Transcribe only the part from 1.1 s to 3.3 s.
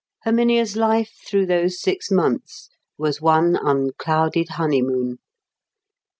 through those six months was